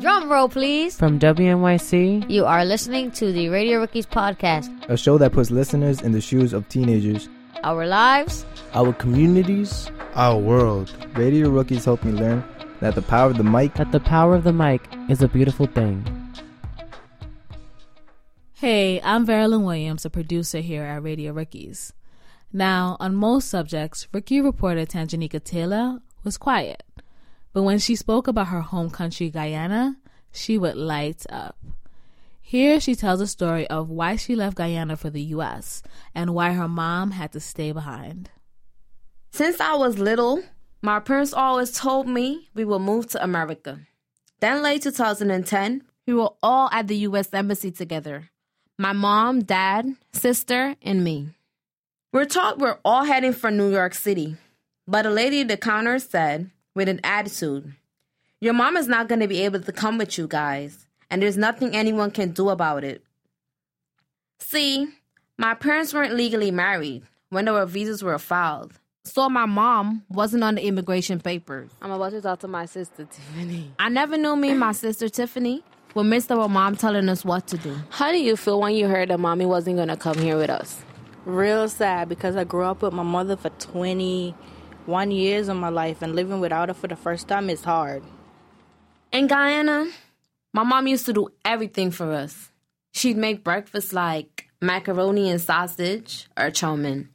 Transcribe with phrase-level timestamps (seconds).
[0.00, 0.96] Drum roll, please.
[0.96, 4.68] From WNYC, You are listening to the Radio Rookies podcast.
[4.90, 7.28] a show that puts listeners in the shoes of teenagers.
[7.64, 10.92] Our lives, Our communities, Our world.
[11.14, 12.44] Radio Rookies help me learn
[12.80, 15.66] that the power of the mic that the power of the mic is a beautiful
[15.66, 16.04] thing.
[18.54, 21.92] Hey, I'm Veralyn Williams, a producer here at Radio Rookies.
[22.52, 26.82] Now, on most subjects, Rookie reporter Tangeneka Taylor was quiet.
[27.56, 29.96] But when she spoke about her home country, Guyana,
[30.30, 31.56] she would light up.
[32.42, 35.82] Here she tells a story of why she left Guyana for the U.S.
[36.14, 38.28] and why her mom had to stay behind.
[39.30, 40.42] Since I was little,
[40.82, 43.80] my parents always told me we will move to America.
[44.40, 48.28] Then late 2010, we were all at the US Embassy together.
[48.76, 51.30] My mom, dad, sister, and me.
[52.12, 54.36] We're taught we're all heading for New York City.
[54.86, 57.72] But a lady at the counter said, with an attitude,
[58.38, 61.38] Your mom is not going to be able to come with you guys, and there's
[61.38, 63.02] nothing anyone can do about it.
[64.38, 64.86] See,
[65.38, 68.74] my parents weren't legally married when their visas were filed.
[69.04, 71.70] So my mom wasn't on the immigration papers.
[71.80, 73.72] I'm about to talk to my sister Tiffany.
[73.78, 77.46] I never knew me and my sister Tiffany would miss our mom telling us what
[77.46, 77.74] to do.
[77.88, 80.82] How do you feel when you heard that mommy wasn't gonna come here with us?
[81.26, 83.50] real sad because I grew up with my mother for
[84.86, 88.04] 21 years of my life and living without her for the first time is hard.
[89.10, 89.90] In Guyana,
[90.54, 92.52] my mom used to do everything for us.
[92.92, 97.08] She'd make breakfast like macaroni and sausage or chow mein,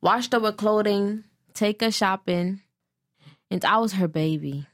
[0.00, 2.62] wash our clothing, take us shopping,
[3.50, 4.66] and I was her baby.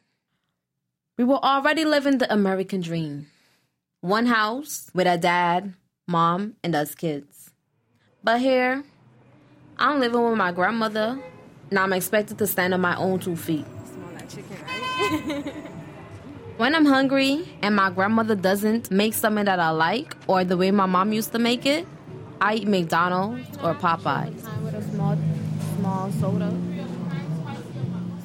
[1.19, 3.27] We were already living the American dream.
[4.03, 5.75] One house with a dad,
[6.07, 7.51] mom, and us kids.
[8.23, 8.85] But here,
[9.81, 11.19] I'm living with my grandmother,
[11.71, 13.65] and I'm expected to stand on my own two feet.
[16.61, 20.71] When I'm hungry and my grandmother doesn't make something that I like or the way
[20.71, 21.87] my mom used to make it,
[22.39, 24.35] I eat McDonald's or Popeyes.
[24.63, 25.17] With a small,
[25.79, 26.55] small soda.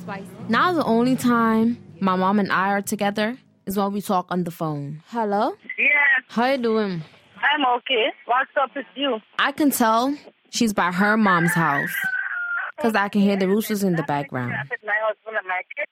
[0.02, 0.26] Spicy.
[0.50, 4.44] Now the only time my mom and I are together is when we talk on
[4.44, 5.02] the phone.
[5.08, 5.56] Hello?
[5.80, 7.04] Yes, How you doing?
[7.42, 8.12] I'm okay.
[8.26, 9.20] What's up with you?
[9.40, 10.14] I can tell
[10.50, 11.96] she's by her mom's house
[12.76, 14.54] because I can hear the roosters in the background.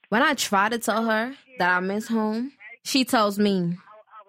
[0.10, 2.52] When I try to tell her that I miss home,
[2.84, 3.78] she tells me,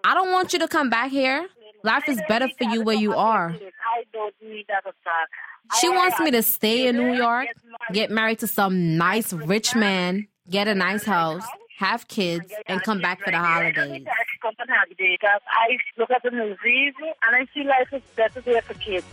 [0.04, 1.48] I don't want you to come back here.
[1.82, 3.54] Life is better for you where you are.
[5.80, 7.48] She wants me to stay in New York,
[7.92, 11.44] get married to some nice rich man, get a nice house,
[11.78, 14.04] have kids, and come back for the holidays.
[14.42, 16.94] I look at the movies
[17.26, 19.06] and I feel life is better there for kids.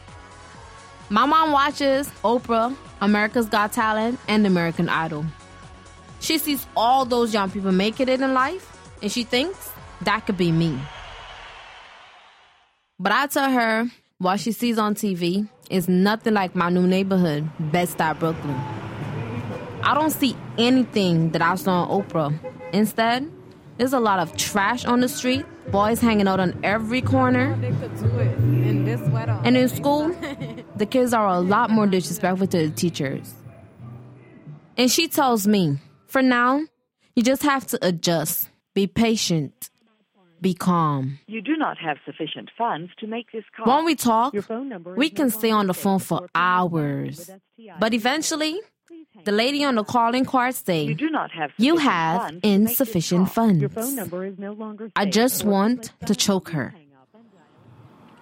[1.12, 5.26] My mom watches Oprah, America's Got Talent, and American Idol.
[6.22, 9.72] She sees all those young people making it in life, and she thinks
[10.04, 10.80] that could be me.
[12.98, 13.88] But I tell her
[14.20, 18.56] what she sees on TV is nothing like my new neighborhood, Bed-Stuy, Brooklyn.
[19.84, 22.40] I don't see anything that I saw on Oprah.
[22.72, 23.30] Instead,
[23.76, 27.52] there's a lot of trash on the street, boys hanging out on every corner.
[29.44, 30.16] And in school,
[30.82, 33.36] the kids are a lot more disrespectful to the teachers.
[34.78, 35.78] And she tells me,
[36.08, 36.62] for now,
[37.16, 39.70] you just have to adjust, be patient,
[40.42, 41.20] be calm.
[41.28, 43.68] You do not have sufficient funds to make this call.
[43.68, 47.30] When we talk, Your phone number we can stay on the phone for hours.
[47.80, 48.60] But eventually,
[49.24, 52.50] the lady on the calling card say, You do not have You have funds to
[52.50, 53.74] make this insufficient funds.
[53.76, 56.74] phone number is no longer I just want to choke her.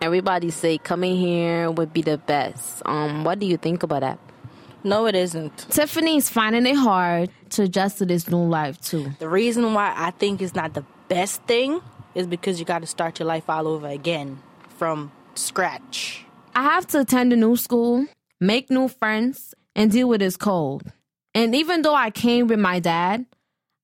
[0.02, 2.82] Everybody say coming here would be the best.
[2.86, 4.20] Um, what do you think about that?
[4.84, 5.58] No, it isn't.
[5.70, 9.12] Tiffany's finding it hard to adjust to this new life too.
[9.20, 11.82] The reason why I think it's not the best thing
[12.16, 14.40] is because you got to start your life all over again
[14.78, 16.24] from scratch.
[16.56, 18.06] I have to attend a new school,
[18.40, 20.84] make new friends, and deal with this cold.
[21.36, 23.26] And even though I came with my dad,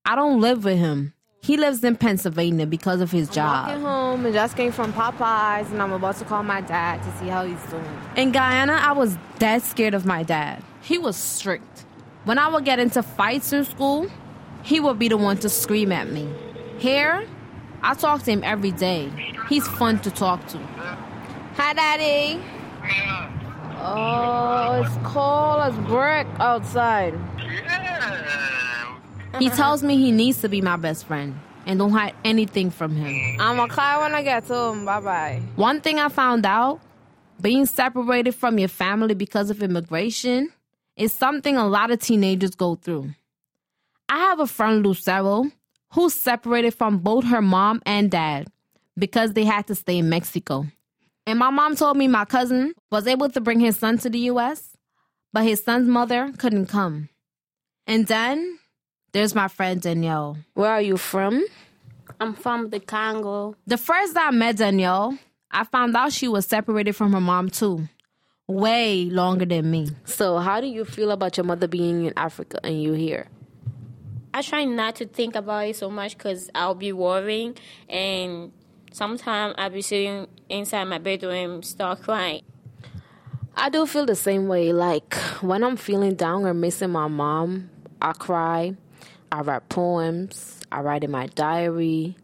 [0.06, 1.14] I don't live with him.
[1.46, 3.68] He lives in Pennsylvania because of his job.
[3.68, 7.18] Walking home and just came from Popeyes, and I'm about to call my dad to
[7.20, 7.86] see how he's doing.
[8.18, 10.64] In Guyana, I was dead scared of my dad.
[10.82, 11.86] He was strict.
[12.24, 14.10] When I would get into fights in school,
[14.64, 16.34] he would be the one to scream at me.
[16.80, 17.28] Here,
[17.84, 19.12] I talk to him every day.
[19.48, 20.58] He's fun to talk to.
[20.58, 22.42] Hi, Daddy.
[23.78, 27.14] Oh, it's cold as brick outside.
[29.40, 32.96] He tells me he needs to be my best friend and don't hide anything from
[32.96, 33.40] him.
[33.40, 34.86] I'ma cry when I get home.
[34.86, 35.42] Bye bye.
[35.56, 36.80] One thing I found out
[37.42, 40.52] being separated from your family because of immigration
[40.96, 43.14] is something a lot of teenagers go through.
[44.08, 45.52] I have a friend, Lucero,
[45.92, 48.48] who's separated from both her mom and dad
[48.98, 50.66] because they had to stay in Mexico.
[51.28, 54.20] And my mom told me my cousin was able to bring his son to the
[54.32, 54.78] US,
[55.34, 57.10] but his son's mother couldn't come.
[57.88, 58.60] And then
[59.16, 60.38] there's my friend Danielle.
[60.56, 61.46] Where are you from?
[62.20, 63.56] I'm from the Congo.
[63.66, 65.18] The first time I met Danielle,
[65.50, 67.88] I found out she was separated from her mom too.
[68.46, 69.88] Way longer than me.
[70.04, 73.28] So, how do you feel about your mother being in Africa and you here?
[74.34, 77.56] I try not to think about it so much because I'll be worrying,
[77.88, 78.52] and
[78.92, 82.42] sometimes I'll be sitting inside my bedroom, start crying.
[83.56, 84.74] I do feel the same way.
[84.74, 87.70] Like when I'm feeling down or missing my mom,
[88.02, 88.76] I cry.
[89.36, 90.62] I write poems.
[90.72, 92.16] I write in my diary.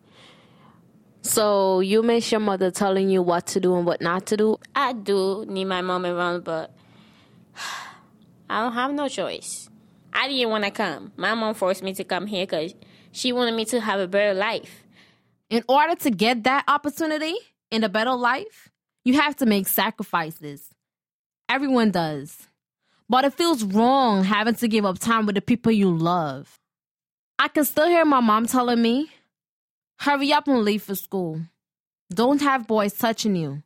[1.23, 4.57] So you miss your mother telling you what to do and what not to do?
[4.73, 6.73] I do need my mom around, but
[8.49, 9.69] I don't have no choice.
[10.13, 11.11] I didn't want to come.
[11.17, 12.73] My mom forced me to come here because
[13.11, 14.85] she wanted me to have a better life.
[15.49, 17.35] In order to get that opportunity
[17.73, 18.69] and a better life,
[19.03, 20.69] you have to make sacrifices.
[21.49, 22.47] Everyone does.
[23.09, 26.60] But it feels wrong having to give up time with the people you love.
[27.41, 29.09] I can still hear my mom telling me,
[29.97, 31.41] hurry up and leave for school.
[32.13, 33.63] Don't have boys touching you.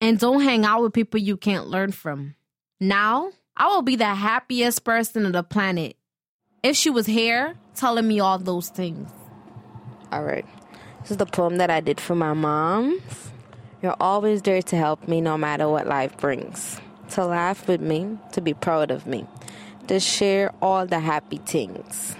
[0.00, 2.34] And don't hang out with people you can't learn from.
[2.80, 5.96] Now, I will be the happiest person on the planet
[6.64, 9.08] if she was here telling me all those things.
[10.10, 10.44] All right.
[11.02, 13.00] This is the poem that I did for my mom.
[13.80, 16.80] You're always there to help me no matter what life brings.
[17.10, 19.24] To laugh with me, to be proud of me,
[19.86, 22.16] to share all the happy things.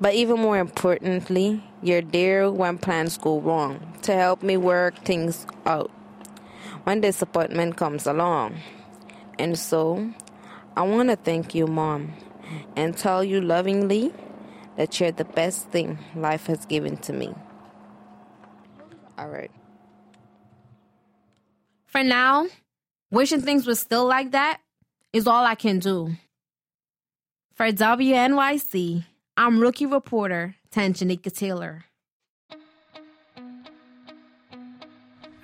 [0.00, 5.46] But even more importantly, you're there when plans go wrong, to help me work things
[5.66, 5.90] out
[6.84, 8.56] when disappointment comes along.
[9.38, 10.12] And so,
[10.76, 12.14] I want to thank you, Mom,
[12.76, 14.12] and tell you lovingly
[14.76, 17.34] that you're the best thing life has given to me.
[19.18, 19.50] All right.
[21.86, 22.46] For now,
[23.10, 24.60] wishing things were still like that
[25.12, 26.12] is all I can do.
[27.54, 29.04] For WNYC,
[29.38, 31.84] I'm rookie reporter Tangeneka Taylor.
[32.50, 32.58] All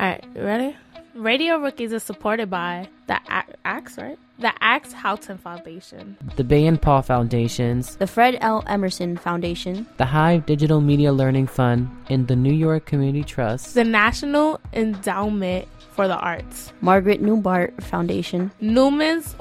[0.01, 0.77] right, you ready?
[1.15, 3.21] Radio Rookies is supported by the
[3.65, 4.19] Axe, right?
[4.41, 8.65] The Axe Houghton Foundation, the Bay and Paul Foundations, the Fred L.
[8.67, 13.85] Emerson Foundation, the Hive Digital Media Learning Fund, and the New York Community Trust, the
[13.85, 19.37] National Endowment for the Arts, Margaret Newbart Foundation, Newman's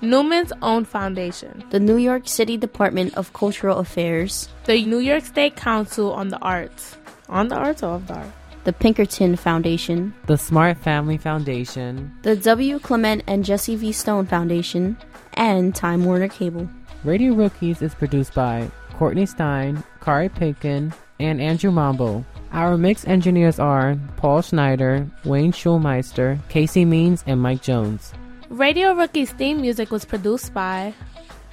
[0.00, 5.56] Newman's Own Foundation, the New York City Department of Cultural Affairs, the New York State
[5.56, 6.96] Council on the Arts,
[7.28, 8.32] on the arts or of the arts
[8.64, 12.78] the Pinkerton Foundation, the Smart Family Foundation, the W.
[12.78, 13.92] Clement and Jessie V.
[13.92, 14.96] Stone Foundation,
[15.34, 16.68] and Time Warner Cable.
[17.02, 22.24] Radio Rookies is produced by Courtney Stein, Kari Pitkin, and Andrew Mambo.
[22.52, 28.12] Our mix engineers are Paul Schneider, Wayne Shulmister, Casey Means, and Mike Jones.
[28.48, 30.94] Radio Rookies theme music was produced by.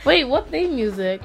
[0.05, 1.21] Wait, what theme music?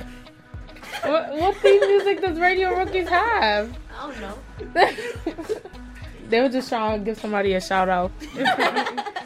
[1.03, 3.77] what, what theme music does Radio Rookies have?
[3.99, 4.39] I don't know.
[6.29, 8.11] they were just trying to give somebody a shout out.